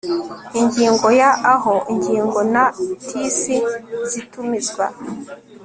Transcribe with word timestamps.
Ingigo 0.59 1.07
ya 1.19 1.31
Aho 1.53 1.73
ingingo 1.93 2.39
na 2.53 2.63
tisi 3.07 3.55
zitumizwa 4.09 4.85